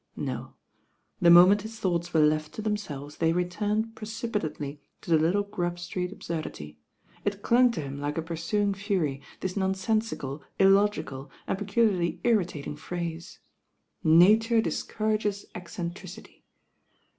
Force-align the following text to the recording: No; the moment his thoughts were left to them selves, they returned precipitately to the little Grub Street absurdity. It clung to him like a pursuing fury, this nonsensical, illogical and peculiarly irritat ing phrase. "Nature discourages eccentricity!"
No; 0.17 0.55
the 1.21 1.29
moment 1.29 1.61
his 1.61 1.79
thoughts 1.79 2.11
were 2.11 2.21
left 2.25 2.53
to 2.53 2.61
them 2.63 2.75
selves, 2.75 3.17
they 3.17 3.33
returned 3.33 3.95
precipitately 3.95 4.81
to 5.01 5.11
the 5.11 5.19
little 5.19 5.43
Grub 5.43 5.77
Street 5.77 6.11
absurdity. 6.11 6.79
It 7.23 7.43
clung 7.43 7.69
to 7.73 7.81
him 7.81 7.99
like 7.99 8.17
a 8.17 8.23
pursuing 8.23 8.73
fury, 8.73 9.21
this 9.41 9.55
nonsensical, 9.55 10.41
illogical 10.57 11.29
and 11.45 11.55
peculiarly 11.55 12.19
irritat 12.23 12.65
ing 12.65 12.77
phrase. 12.77 13.41
"Nature 14.03 14.59
discourages 14.59 15.45
eccentricity!" 15.53 16.45